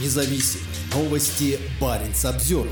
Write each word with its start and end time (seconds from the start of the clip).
независимые 0.00 0.66
новости. 0.94 1.58
Барин 1.80 2.12
обзор. 2.24 2.68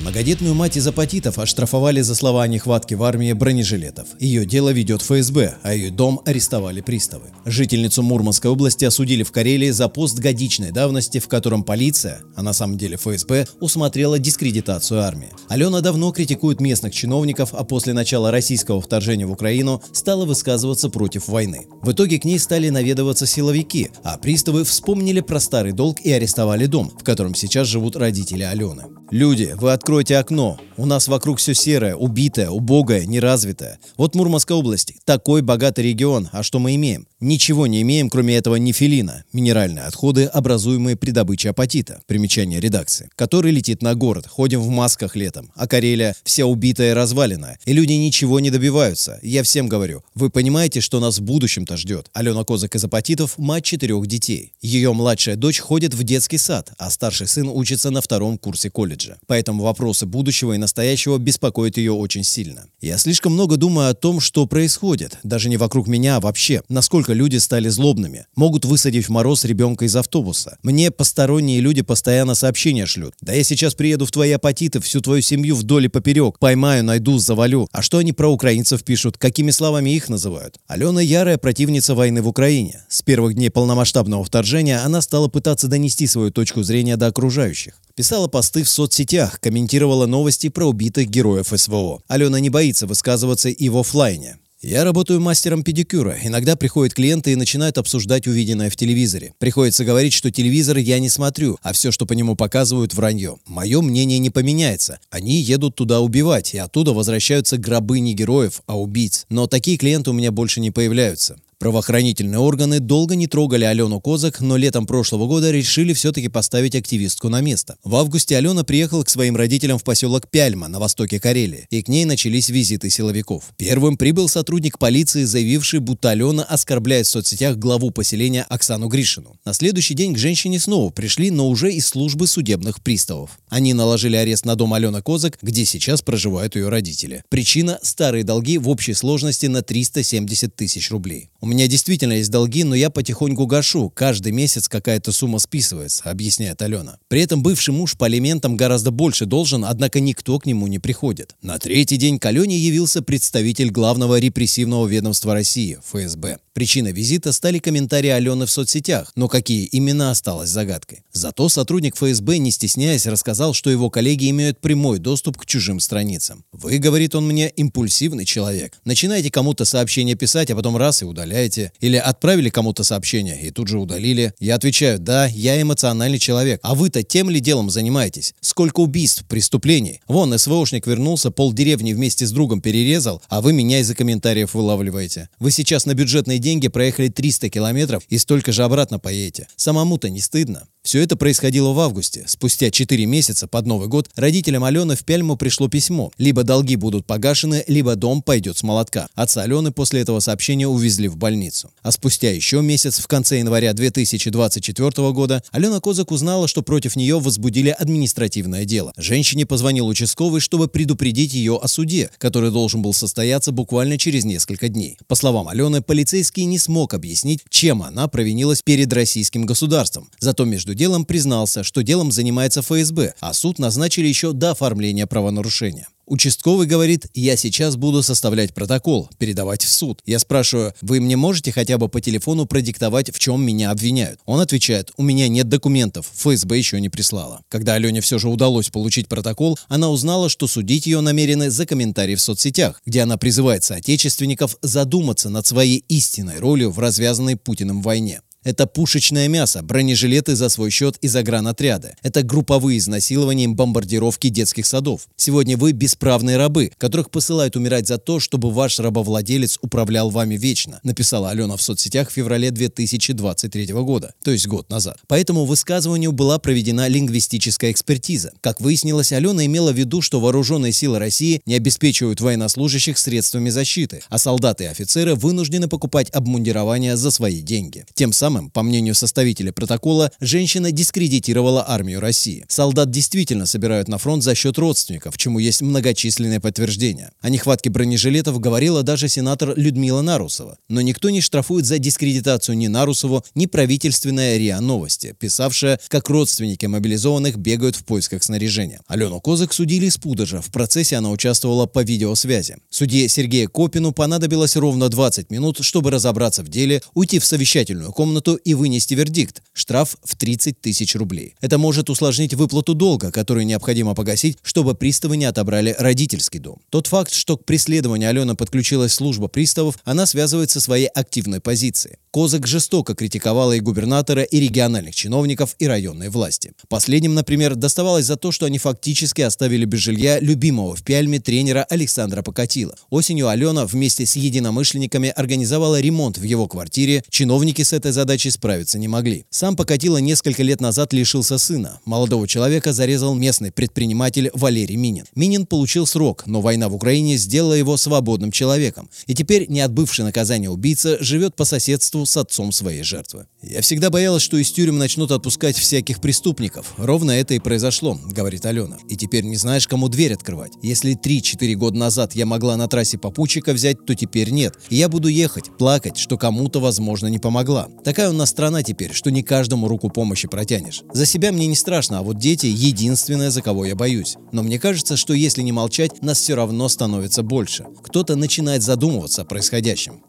Многодетную 0.00 0.54
мать 0.54 0.76
из 0.76 0.86
апатитов 0.86 1.38
оштрафовали 1.38 2.00
за 2.00 2.14
слова 2.14 2.42
о 2.42 2.48
нехватке 2.48 2.96
в 2.96 3.02
армии 3.04 3.32
бронежилетов. 3.32 4.08
Ее 4.18 4.44
дело 4.44 4.70
ведет 4.70 5.02
ФСБ, 5.02 5.54
а 5.62 5.72
ее 5.72 5.90
дом 5.90 6.20
арестовали 6.24 6.80
приставы. 6.80 7.26
Жительницу 7.44 8.02
Мурманской 8.02 8.50
области 8.50 8.84
осудили 8.84 9.22
в 9.22 9.30
Карелии 9.30 9.70
за 9.70 9.88
пост 9.88 10.18
годичной 10.18 10.72
давности, 10.72 11.20
в 11.20 11.28
котором 11.28 11.62
полиция, 11.62 12.22
а 12.34 12.42
на 12.42 12.52
самом 12.52 12.76
деле 12.76 12.96
ФСБ, 12.96 13.46
усмотрела 13.60 14.18
дискредитацию 14.18 15.00
армии. 15.00 15.30
Алена 15.48 15.80
давно 15.80 16.10
критикует 16.10 16.60
местных 16.60 16.92
чиновников, 16.92 17.50
а 17.52 17.64
после 17.64 17.92
начала 17.92 18.30
российского 18.30 18.80
вторжения 18.80 19.26
в 19.26 19.32
Украину 19.32 19.82
стала 19.92 20.24
высказываться 20.24 20.88
против 20.88 21.28
войны. 21.28 21.66
В 21.82 21.92
итоге 21.92 22.18
к 22.18 22.24
ней 22.24 22.38
стали 22.38 22.68
наведываться 22.68 23.26
силовики, 23.26 23.90
а 24.02 24.18
приставы 24.18 24.64
вспомнили 24.64 25.20
про 25.20 25.38
старый 25.38 25.72
долг 25.72 26.00
и 26.00 26.10
арестовали 26.10 26.66
дом, 26.66 26.90
в 26.98 27.04
котором 27.04 27.34
сейчас 27.34 27.68
живут 27.68 27.96
родители 27.96 28.42
Алены. 28.42 28.84
Люди, 29.10 29.54
вы 29.54 29.72
откройте 29.84 30.16
окно. 30.16 30.58
У 30.78 30.86
нас 30.86 31.08
вокруг 31.08 31.38
все 31.38 31.52
серое, 31.52 31.94
убитое, 31.94 32.48
убогое, 32.48 33.04
неразвитое. 33.04 33.78
Вот 33.98 34.14
Мурманская 34.14 34.56
область, 34.56 34.94
такой 35.04 35.42
богатый 35.42 35.84
регион, 35.84 36.30
а 36.32 36.42
что 36.42 36.58
мы 36.58 36.74
имеем? 36.76 37.06
Ничего 37.24 37.66
не 37.66 37.80
имеем, 37.80 38.10
кроме 38.10 38.36
этого 38.36 38.56
нефилина, 38.56 39.24
минеральные 39.32 39.86
отходы, 39.86 40.24
образуемые 40.26 40.94
при 40.94 41.10
добыче 41.10 41.48
апатита, 41.48 42.02
примечание 42.06 42.60
редакции, 42.60 43.08
который 43.16 43.50
летит 43.50 43.80
на 43.80 43.94
город, 43.94 44.26
ходим 44.26 44.60
в 44.60 44.68
масках 44.68 45.16
летом, 45.16 45.50
а 45.54 45.66
Карелия 45.66 46.14
вся 46.22 46.44
убитая 46.44 46.90
и 46.90 46.92
развалена, 46.92 47.56
и 47.64 47.72
люди 47.72 47.94
ничего 47.94 48.40
не 48.40 48.50
добиваются. 48.50 49.18
Я 49.22 49.42
всем 49.42 49.68
говорю, 49.68 50.02
вы 50.14 50.28
понимаете, 50.28 50.82
что 50.82 51.00
нас 51.00 51.18
в 51.18 51.22
будущем-то 51.22 51.78
ждет? 51.78 52.10
Алена 52.12 52.44
Козак 52.44 52.76
из 52.76 52.84
апатитов– 52.84 53.36
мать 53.38 53.64
четырех 53.64 54.06
детей. 54.06 54.52
Ее 54.60 54.92
младшая 54.92 55.36
дочь 55.36 55.60
ходит 55.60 55.94
в 55.94 56.02
детский 56.02 56.36
сад, 56.36 56.72
а 56.76 56.90
старший 56.90 57.26
сын 57.26 57.48
учится 57.48 57.88
на 57.88 58.02
втором 58.02 58.36
курсе 58.36 58.68
колледжа. 58.68 59.16
Поэтому 59.26 59.62
вопросы 59.62 60.04
будущего 60.04 60.52
и 60.52 60.58
настоящего 60.58 61.16
беспокоят 61.16 61.78
ее 61.78 61.92
очень 61.92 62.22
сильно. 62.22 62.66
Я 62.82 62.98
слишком 62.98 63.32
много 63.32 63.56
думаю 63.56 63.88
о 63.88 63.94
том, 63.94 64.20
что 64.20 64.44
происходит, 64.46 65.16
даже 65.22 65.48
не 65.48 65.56
вокруг 65.56 65.88
меня, 65.88 66.16
а 66.16 66.20
вообще, 66.20 66.60
насколько 66.68 67.13
люди 67.14 67.38
стали 67.38 67.68
злобными. 67.68 68.26
Могут 68.36 68.64
высадить 68.64 69.06
в 69.06 69.08
мороз 69.08 69.44
ребенка 69.44 69.86
из 69.86 69.96
автобуса. 69.96 70.58
Мне 70.62 70.90
посторонние 70.90 71.60
люди 71.60 71.82
постоянно 71.82 72.34
сообщения 72.34 72.84
шлют. 72.84 73.14
Да 73.20 73.32
я 73.32 73.42
сейчас 73.42 73.74
приеду 73.74 74.04
в 74.04 74.10
твои 74.10 74.32
апатиты, 74.32 74.80
всю 74.80 75.00
твою 75.00 75.22
семью 75.22 75.56
вдоль 75.56 75.86
и 75.86 75.88
поперек. 75.88 76.38
Поймаю, 76.38 76.84
найду, 76.84 77.18
завалю. 77.18 77.68
А 77.72 77.80
что 77.80 77.98
они 77.98 78.12
про 78.12 78.28
украинцев 78.28 78.84
пишут? 78.84 79.16
Какими 79.16 79.50
словами 79.50 79.90
их 79.90 80.08
называют? 80.08 80.58
Алена 80.66 81.00
ярая 81.00 81.38
противница 81.38 81.94
войны 81.94 82.20
в 82.20 82.28
Украине. 82.28 82.84
С 82.88 83.02
первых 83.02 83.34
дней 83.34 83.50
полномасштабного 83.50 84.24
вторжения 84.24 84.80
она 84.84 85.00
стала 85.00 85.28
пытаться 85.28 85.68
донести 85.68 86.06
свою 86.06 86.30
точку 86.30 86.62
зрения 86.62 86.96
до 86.96 87.06
окружающих. 87.06 87.74
Писала 87.94 88.26
посты 88.26 88.64
в 88.64 88.68
соцсетях, 88.68 89.38
комментировала 89.40 90.06
новости 90.06 90.48
про 90.48 90.66
убитых 90.66 91.08
героев 91.08 91.52
СВО. 91.54 92.02
Алена 92.08 92.40
не 92.40 92.50
боится 92.50 92.88
высказываться 92.88 93.48
и 93.48 93.68
в 93.68 93.78
офлайне. 93.78 94.38
Я 94.66 94.82
работаю 94.82 95.20
мастером 95.20 95.62
педикюра. 95.62 96.16
Иногда 96.22 96.56
приходят 96.56 96.94
клиенты 96.94 97.32
и 97.32 97.36
начинают 97.36 97.76
обсуждать 97.76 98.26
увиденное 98.26 98.70
в 98.70 98.76
телевизоре. 98.76 99.34
Приходится 99.38 99.84
говорить, 99.84 100.14
что 100.14 100.30
телевизор 100.30 100.78
я 100.78 100.98
не 101.00 101.10
смотрю, 101.10 101.58
а 101.60 101.74
все, 101.74 101.92
что 101.92 102.06
по 102.06 102.14
нему 102.14 102.34
показывают, 102.34 102.94
вранье. 102.94 103.36
Мое 103.44 103.82
мнение 103.82 104.18
не 104.18 104.30
поменяется. 104.30 105.00
Они 105.10 105.34
едут 105.34 105.74
туда 105.74 106.00
убивать, 106.00 106.54
и 106.54 106.58
оттуда 106.58 106.94
возвращаются 106.94 107.58
гробы 107.58 108.00
не 108.00 108.14
героев, 108.14 108.62
а 108.64 108.80
убийц. 108.80 109.26
Но 109.28 109.46
такие 109.46 109.76
клиенты 109.76 110.08
у 110.08 110.14
меня 110.14 110.32
больше 110.32 110.60
не 110.60 110.70
появляются. 110.70 111.36
Правоохранительные 111.64 112.40
органы 112.40 112.78
долго 112.78 113.14
не 113.14 113.26
трогали 113.26 113.64
Алену 113.64 113.98
Козак, 113.98 114.42
но 114.42 114.58
летом 114.58 114.86
прошлого 114.86 115.26
года 115.26 115.50
решили 115.50 115.94
все-таки 115.94 116.28
поставить 116.28 116.74
активистку 116.74 117.30
на 117.30 117.40
место. 117.40 117.76
В 117.82 117.96
августе 117.96 118.36
Алена 118.36 118.64
приехала 118.64 119.02
к 119.02 119.08
своим 119.08 119.34
родителям 119.34 119.78
в 119.78 119.82
поселок 119.82 120.28
Пяльма 120.28 120.68
на 120.68 120.78
востоке 120.78 121.18
Карелии, 121.18 121.66
и 121.70 121.82
к 121.82 121.88
ней 121.88 122.04
начались 122.04 122.50
визиты 122.50 122.90
силовиков. 122.90 123.44
Первым 123.56 123.96
прибыл 123.96 124.28
сотрудник 124.28 124.78
полиции, 124.78 125.24
заявивший, 125.24 125.80
будто 125.80 126.10
Алена 126.10 126.42
оскорбляет 126.42 127.06
в 127.06 127.10
соцсетях 127.10 127.56
главу 127.56 127.90
поселения 127.90 128.42
Оксану 128.42 128.88
Гришину. 128.88 129.38
На 129.46 129.54
следующий 129.54 129.94
день 129.94 130.12
к 130.12 130.18
женщине 130.18 130.60
снова 130.60 130.90
пришли, 130.90 131.30
но 131.30 131.48
уже 131.48 131.72
из 131.72 131.86
службы 131.86 132.26
судебных 132.26 132.82
приставов. 132.82 133.38
Они 133.48 133.72
наложили 133.72 134.16
арест 134.16 134.44
на 134.44 134.54
дом 134.54 134.74
Алены 134.74 135.00
Козак, 135.00 135.38
где 135.40 135.64
сейчас 135.64 136.02
проживают 136.02 136.56
ее 136.56 136.68
родители. 136.68 137.24
Причина– 137.30 137.78
старые 137.82 138.22
долги 138.22 138.58
в 138.58 138.68
общей 138.68 138.92
сложности 138.92 139.46
на 139.46 139.62
370 139.62 140.54
тысяч 140.54 140.90
рублей. 140.90 141.30
У 141.40 141.46
меня 141.54 141.68
действительно 141.68 142.14
есть 142.14 142.30
долги, 142.30 142.64
но 142.64 142.74
я 142.74 142.90
потихоньку 142.90 143.46
гашу. 143.46 143.88
Каждый 143.90 144.32
месяц 144.32 144.68
какая-то 144.68 145.12
сумма 145.12 145.38
списывается, 145.38 146.04
объясняет 146.04 146.60
Алена. 146.62 146.98
При 147.08 147.22
этом 147.22 147.42
бывший 147.42 147.70
муж 147.72 147.96
по 147.96 148.06
алиментам 148.06 148.56
гораздо 148.56 148.90
больше 148.90 149.24
должен, 149.24 149.64
однако 149.64 150.00
никто 150.00 150.38
к 150.38 150.46
нему 150.46 150.66
не 150.66 150.78
приходит. 150.78 151.36
На 151.42 151.58
третий 151.58 151.96
день 151.96 152.18
к 152.18 152.26
Алене 152.26 152.58
явился 152.58 153.02
представитель 153.02 153.70
главного 153.70 154.18
репрессивного 154.18 154.86
ведомства 154.86 155.32
России, 155.32 155.78
ФСБ. 155.84 156.38
Причиной 156.54 156.92
визита 156.92 157.32
стали 157.32 157.58
комментарии 157.58 158.10
Алены 158.10 158.46
в 158.46 158.50
соцсетях, 158.50 159.10
но 159.16 159.26
какие 159.26 159.64
именно 159.64 160.12
осталось 160.12 160.50
загадкой. 160.50 161.02
Зато 161.12 161.48
сотрудник 161.48 161.96
ФСБ, 161.96 162.38
не 162.38 162.52
стесняясь, 162.52 163.06
рассказал, 163.06 163.54
что 163.54 163.70
его 163.70 163.90
коллеги 163.90 164.30
имеют 164.30 164.60
прямой 164.60 165.00
доступ 165.00 165.36
к 165.36 165.46
чужим 165.46 165.80
страницам. 165.80 166.44
«Вы,— 166.52 166.78
говорит 166.84 167.16
он 167.16 167.26
мне,— 167.26 167.48
импульсивный 167.56 168.24
человек. 168.24 168.78
Начинаете 168.84 169.32
кому-то 169.32 169.64
сообщение 169.64 170.14
писать, 170.14 170.50
а 170.50 170.56
потом 170.56 170.76
раз 170.76 171.02
и 171.02 171.04
удаляете. 171.04 171.43
Или 171.80 171.96
отправили 171.96 172.50
кому-то 172.50 172.84
сообщение 172.84 173.40
и 173.42 173.50
тут 173.50 173.68
же 173.68 173.78
удалили. 173.78 174.32
Я 174.40 174.54
отвечаю, 174.54 174.98
да, 174.98 175.26
я 175.26 175.60
эмоциональный 175.60 176.18
человек. 176.18 176.60
А 176.62 176.74
вы-то 176.74 177.02
тем 177.02 177.30
ли 177.30 177.40
делом 177.40 177.70
занимаетесь? 177.70 178.34
Сколько 178.40 178.80
убийств, 178.80 179.24
преступлений? 179.28 180.00
Вон, 180.08 180.36
СВОшник 180.38 180.86
вернулся, 180.86 181.30
пол 181.30 181.52
деревни 181.52 181.92
вместе 181.92 182.26
с 182.26 182.32
другом 182.32 182.60
перерезал, 182.60 183.22
а 183.28 183.40
вы 183.40 183.52
меня 183.52 183.80
из-за 183.80 183.94
комментариев 183.94 184.54
вылавливаете. 184.54 185.28
Вы 185.38 185.50
сейчас 185.50 185.86
на 185.86 185.94
бюджетные 185.94 186.38
деньги 186.38 186.68
проехали 186.68 187.08
300 187.08 187.50
километров 187.50 188.02
и 188.08 188.18
столько 188.18 188.52
же 188.52 188.64
обратно 188.64 188.98
поедете. 188.98 189.48
Самому-то 189.56 190.10
не 190.10 190.20
стыдно. 190.20 190.66
Все 190.84 191.00
это 191.00 191.16
происходило 191.16 191.72
в 191.72 191.80
августе. 191.80 192.24
Спустя 192.26 192.70
4 192.70 193.06
месяца 193.06 193.48
под 193.48 193.64
Новый 193.64 193.88
год 193.88 194.10
родителям 194.16 194.64
Алены 194.64 194.96
в 194.96 195.04
Пяльму 195.04 195.34
пришло 195.34 195.66
письмо. 195.66 196.12
Либо 196.18 196.42
долги 196.42 196.76
будут 196.76 197.06
погашены, 197.06 197.64
либо 197.66 197.96
дом 197.96 198.20
пойдет 198.20 198.58
с 198.58 198.62
молотка. 198.62 199.08
Отца 199.14 199.40
Алены 199.40 199.72
после 199.72 200.02
этого 200.02 200.20
сообщения 200.20 200.68
увезли 200.68 201.08
в 201.08 201.16
больницу. 201.16 201.70
А 201.82 201.90
спустя 201.90 202.30
еще 202.30 202.60
месяц, 202.60 202.98
в 202.98 203.06
конце 203.06 203.38
января 203.38 203.72
2024 203.72 205.10
года, 205.12 205.42
Алена 205.52 205.80
Козак 205.80 206.12
узнала, 206.12 206.48
что 206.48 206.62
против 206.62 206.96
нее 206.96 207.18
возбудили 207.18 207.70
административное 207.70 208.66
дело. 208.66 208.92
Женщине 208.98 209.46
позвонил 209.46 209.86
участковый, 209.86 210.42
чтобы 210.42 210.68
предупредить 210.68 211.32
ее 211.32 211.58
о 211.62 211.66
суде, 211.66 212.10
который 212.18 212.50
должен 212.50 212.82
был 212.82 212.92
состояться 212.92 213.52
буквально 213.52 213.96
через 213.96 214.26
несколько 214.26 214.68
дней. 214.68 214.98
По 215.06 215.14
словам 215.14 215.48
Алены, 215.48 215.80
полицейский 215.80 216.44
не 216.44 216.58
смог 216.58 216.92
объяснить, 216.92 217.40
чем 217.48 217.82
она 217.82 218.06
провинилась 218.06 218.60
перед 218.60 218.92
российским 218.92 219.46
государством. 219.46 220.10
Зато 220.20 220.44
между 220.44 220.73
делом 220.74 221.04
признался, 221.04 221.64
что 221.64 221.82
делом 221.82 222.12
занимается 222.12 222.62
ФСБ, 222.62 223.14
а 223.20 223.32
суд 223.32 223.58
назначили 223.58 224.06
еще 224.06 224.32
до 224.32 224.52
оформления 224.52 225.06
правонарушения. 225.06 225.88
Участковый 226.06 226.66
говорит, 226.66 227.06
я 227.14 227.34
сейчас 227.34 227.76
буду 227.76 228.02
составлять 228.02 228.52
протокол, 228.52 229.08
передавать 229.18 229.64
в 229.64 229.70
суд. 229.70 230.02
Я 230.04 230.18
спрашиваю, 230.18 230.74
вы 230.82 231.00
мне 231.00 231.16
можете 231.16 231.50
хотя 231.50 231.78
бы 231.78 231.88
по 231.88 232.00
телефону 232.00 232.44
продиктовать, 232.44 233.10
в 233.14 233.18
чем 233.18 233.42
меня 233.42 233.70
обвиняют? 233.70 234.20
Он 234.26 234.40
отвечает, 234.40 234.92
у 234.98 235.02
меня 235.02 235.28
нет 235.28 235.48
документов, 235.48 236.10
ФСБ 236.14 236.58
еще 236.58 236.78
не 236.80 236.90
прислала. 236.90 237.40
Когда 237.48 237.74
Алене 237.74 238.02
все 238.02 238.18
же 238.18 238.28
удалось 238.28 238.68
получить 238.68 239.08
протокол, 239.08 239.58
она 239.68 239.88
узнала, 239.88 240.28
что 240.28 240.46
судить 240.46 240.86
ее 240.86 241.00
намерены 241.00 241.50
за 241.50 241.64
комментарии 241.64 242.16
в 242.16 242.20
соцсетях, 242.20 242.82
где 242.84 243.00
она 243.00 243.16
призывает 243.16 243.64
соотечественников 243.64 244.58
задуматься 244.60 245.30
над 245.30 245.46
своей 245.46 245.84
истинной 245.88 246.38
ролью 246.38 246.70
в 246.70 246.78
развязанной 246.78 247.36
Путиным 247.36 247.80
войне. 247.80 248.20
Это 248.44 248.66
пушечное 248.66 249.26
мясо, 249.26 249.62
бронежилеты 249.62 250.36
за 250.36 250.50
свой 250.50 250.70
счет 250.70 250.98
и 251.00 251.08
загранотряды. 251.08 251.96
Это 252.02 252.22
групповые 252.22 252.78
изнасилования 252.78 253.44
и 253.44 253.48
бомбардировки 253.48 254.28
детских 254.28 254.66
садов. 254.66 255.08
Сегодня 255.16 255.56
вы 255.56 255.72
бесправные 255.72 256.36
рабы, 256.36 256.70
которых 256.76 257.10
посылают 257.10 257.56
умирать 257.56 257.88
за 257.88 257.96
то, 257.96 258.20
чтобы 258.20 258.50
ваш 258.50 258.78
рабовладелец 258.78 259.58
управлял 259.62 260.10
вами 260.10 260.36
вечно, 260.36 260.80
написала 260.82 261.30
Алена 261.30 261.56
в 261.56 261.62
соцсетях 261.62 262.10
в 262.10 262.12
феврале 262.12 262.50
2023 262.50 263.72
года, 263.72 264.12
то 264.22 264.30
есть 264.30 264.46
год 264.46 264.68
назад. 264.68 264.98
По 265.08 265.14
этому 265.14 265.46
высказыванию 265.46 266.12
была 266.12 266.38
проведена 266.38 266.86
лингвистическая 266.86 267.70
экспертиза. 267.70 268.32
Как 268.42 268.60
выяснилось, 268.60 269.12
Алена 269.12 269.46
имела 269.46 269.72
в 269.72 269.76
виду, 269.76 270.02
что 270.02 270.20
вооруженные 270.20 270.72
силы 270.72 270.98
России 270.98 271.40
не 271.46 271.54
обеспечивают 271.54 272.20
военнослужащих 272.20 272.98
средствами 272.98 273.48
защиты, 273.48 274.02
а 274.10 274.18
солдаты 274.18 274.64
и 274.64 274.66
офицеры 274.66 275.14
вынуждены 275.14 275.66
покупать 275.66 276.10
обмундирование 276.10 276.98
за 276.98 277.10
свои 277.10 277.40
деньги. 277.40 277.86
Тем 277.94 278.12
самым 278.12 278.33
самым, 278.34 278.50
по 278.50 278.62
мнению 278.62 278.94
составителя 278.94 279.52
протокола, 279.52 280.10
женщина 280.20 280.72
дискредитировала 280.72 281.64
армию 281.68 282.00
России. 282.00 282.44
Солдат 282.48 282.90
действительно 282.90 283.46
собирают 283.46 283.88
на 283.88 283.98
фронт 283.98 284.22
за 284.24 284.34
счет 284.34 284.58
родственников, 284.58 285.16
чему 285.16 285.38
есть 285.38 285.62
многочисленные 285.62 286.40
подтверждения. 286.40 287.12
О 287.20 287.30
нехватке 287.30 287.70
бронежилетов 287.70 288.40
говорила 288.40 288.82
даже 288.82 289.08
сенатор 289.08 289.54
Людмила 289.56 290.02
Нарусова. 290.02 290.56
Но 290.68 290.80
никто 290.80 291.10
не 291.10 291.20
штрафует 291.20 291.64
за 291.64 291.78
дискредитацию 291.78 292.56
ни 292.56 292.66
Нарусову, 292.66 293.22
ни 293.36 293.46
правительственная 293.46 294.36
РИА 294.36 294.60
Новости, 294.60 295.14
писавшая, 295.18 295.78
как 295.88 296.08
родственники 296.10 296.66
мобилизованных 296.66 297.36
бегают 297.36 297.76
в 297.76 297.84
поисках 297.84 298.24
снаряжения. 298.24 298.80
Алену 298.88 299.20
Козык 299.20 299.52
судили 299.52 299.86
из 299.86 299.96
Пудожа. 299.96 300.40
В 300.40 300.50
процессе 300.50 300.96
она 300.96 301.10
участвовала 301.10 301.66
по 301.66 301.84
видеосвязи. 301.84 302.56
Судье 302.70 303.08
Сергею 303.08 303.48
Копину 303.48 303.92
понадобилось 303.92 304.56
ровно 304.56 304.88
20 304.88 305.30
минут, 305.30 305.58
чтобы 305.60 305.90
разобраться 305.90 306.42
в 306.42 306.48
деле, 306.48 306.82
уйти 306.94 307.18
в 307.18 307.24
совещательную 307.24 307.92
комнату 307.92 308.23
и 308.32 308.54
вынести 308.54 308.94
вердикт– 308.94 309.42
штраф 309.52 309.96
в 310.02 310.16
30 310.16 310.60
тысяч 310.60 310.94
рублей. 310.94 311.34
Это 311.40 311.58
может 311.58 311.90
усложнить 311.90 312.34
выплату 312.34 312.74
долга, 312.74 313.12
который 313.12 313.44
необходимо 313.44 313.94
погасить, 313.94 314.38
чтобы 314.42 314.74
приставы 314.74 315.16
не 315.16 315.26
отобрали 315.26 315.74
родительский 315.78 316.40
дом. 316.40 316.60
Тот 316.70 316.86
факт, 316.86 317.12
что 317.12 317.36
к 317.36 317.44
преследованию 317.44 318.08
Алена 318.08 318.34
подключилась 318.34 318.94
служба 318.94 319.28
приставов, 319.28 319.78
она 319.84 320.06
связывает 320.06 320.50
со 320.50 320.60
своей 320.60 320.86
активной 320.86 321.40
позицией. 321.40 321.96
Козак 322.10 322.46
жестоко 322.46 322.94
критиковала 322.94 323.52
и 323.52 323.60
губернатора, 323.60 324.22
и 324.22 324.38
региональных 324.38 324.94
чиновников, 324.94 325.56
и 325.58 325.66
районной 325.66 326.08
власти. 326.08 326.52
Последним, 326.68 327.14
например, 327.14 327.56
доставалось 327.56 328.06
за 328.06 328.16
то, 328.16 328.30
что 328.30 328.46
они 328.46 328.58
фактически 328.58 329.20
оставили 329.22 329.64
без 329.64 329.80
жилья 329.80 330.20
любимого 330.20 330.76
в 330.76 330.82
Пяльме 330.84 331.18
тренера 331.18 331.66
Александра 331.68 332.22
Покатила. 332.22 332.76
Осенью 332.90 333.28
Алена 333.28 333.66
вместе 333.66 334.06
с 334.06 334.16
единомышленниками 334.16 335.08
организовала 335.08 335.80
ремонт 335.80 336.18
в 336.18 336.22
его 336.22 336.46
квартире. 336.46 337.02
Чиновники 337.10 337.62
с 337.62 337.72
этой 337.72 337.90
задачей 337.90 338.13
справиться 338.18 338.78
не 338.78 338.88
могли. 338.88 339.26
Сам 339.30 339.56
Покатила 339.56 339.98
несколько 339.98 340.42
лет 340.42 340.60
назад 340.60 340.92
лишился 340.92 341.38
сына. 341.38 341.80
Молодого 341.84 342.28
человека 342.28 342.72
зарезал 342.72 343.14
местный 343.14 343.52
предприниматель 343.52 344.30
Валерий 344.34 344.76
Минин. 344.76 345.06
Минин 345.14 345.46
получил 345.46 345.86
срок, 345.86 346.24
но 346.26 346.40
война 346.40 346.68
в 346.68 346.74
Украине 346.74 347.16
сделала 347.16 347.54
его 347.54 347.76
свободным 347.76 348.30
человеком. 348.30 348.90
И 349.06 349.14
теперь 349.14 349.46
не 349.48 349.60
отбывший 349.60 350.04
наказание 350.04 350.50
убийца 350.50 351.02
живет 351.02 351.36
по 351.36 351.44
соседству 351.44 352.04
с 352.06 352.16
отцом 352.16 352.52
своей 352.52 352.82
жертвы. 352.82 353.26
«Я 353.42 353.60
всегда 353.60 353.90
боялась, 353.90 354.22
что 354.22 354.36
из 354.36 354.50
тюрем 354.50 354.78
начнут 354.78 355.10
отпускать 355.10 355.56
всяких 355.56 356.00
преступников. 356.00 356.74
Ровно 356.76 357.12
это 357.12 357.34
и 357.34 357.38
произошло»,— 357.38 357.98
говорит 358.10 358.46
Алена. 358.46 358.76
«И 358.88 358.96
теперь 358.96 359.24
не 359.24 359.36
знаешь, 359.36 359.68
кому 359.68 359.88
дверь 359.88 360.14
открывать. 360.14 360.52
Если 360.62 360.96
3-4 360.96 361.54
года 361.54 361.76
назад 361.76 362.14
я 362.14 362.26
могла 362.26 362.56
на 362.56 362.68
трассе 362.68 362.98
попутчика 362.98 363.52
взять, 363.52 363.84
то 363.86 363.94
теперь 363.94 364.30
нет. 364.30 364.58
И 364.70 364.76
я 364.76 364.88
буду 364.88 365.08
ехать, 365.08 365.56
плакать, 365.56 365.96
что 365.96 366.18
кому-то, 366.18 366.60
возможно, 366.60 367.06
не 367.08 367.18
помогла. 367.18 367.68
Такая 368.04 368.16
у 368.16 368.18
нас 368.18 368.28
страна 368.28 368.62
теперь, 368.62 368.92
что 368.92 369.10
не 369.10 369.22
каждому 369.22 369.66
руку 369.66 369.88
помощи 369.88 370.28
протянешь. 370.28 370.82
За 370.92 371.06
себя 371.06 371.32
мне 371.32 371.46
не 371.46 371.56
страшно, 371.56 372.00
а 372.00 372.02
вот 372.02 372.18
дети— 372.18 372.44
единственное, 372.54 373.30
за 373.30 373.40
кого 373.40 373.64
я 373.64 373.74
боюсь. 373.74 374.16
Но 374.30 374.42
мне 374.42 374.58
кажется, 374.58 374.98
что 374.98 375.14
если 375.14 375.40
не 375.40 375.52
молчать, 375.52 376.02
нас 376.02 376.18
все 376.18 376.34
равно 376.34 376.68
становится 376.68 377.22
больше. 377.22 377.64
Кто-то 377.82 378.14
начинает 378.14 378.62
задумываться 378.62 379.22
о 379.22 379.24
происходящем. 379.24 380.02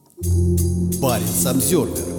Парень 1.02 1.26
Самсервер 1.42 2.15